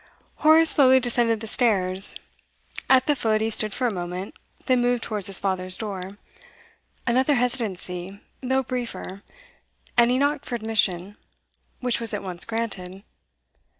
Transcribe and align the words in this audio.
Horace 0.37 0.71
slowly 0.71 0.99
descended 0.99 1.41
the 1.41 1.45
stairs. 1.45 2.15
At 2.89 3.05
the 3.05 3.15
foot 3.15 3.39
he 3.39 3.51
stood 3.51 3.71
for 3.71 3.85
a 3.85 3.93
moment, 3.93 4.33
then 4.65 4.81
moved 4.81 5.03
towards 5.03 5.27
his 5.27 5.37
father's 5.39 5.77
door. 5.77 6.17
Another 7.05 7.35
hesitancy, 7.35 8.19
though 8.41 8.63
briefer, 8.63 9.21
and 9.95 10.09
he 10.09 10.17
knocked 10.17 10.45
for 10.45 10.55
admission, 10.55 11.17
which 11.81 11.99
was 11.99 12.15
at 12.15 12.23
once 12.23 12.45
granted. 12.45 13.03